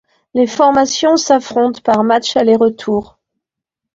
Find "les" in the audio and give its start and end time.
0.33-0.47